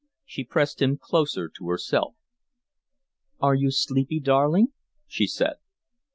[0.25, 2.15] She pressed him closer to herself.
[3.39, 4.69] "Are you sleepy, darling?"
[5.05, 5.57] she said.